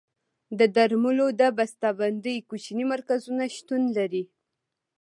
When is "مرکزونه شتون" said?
2.93-3.81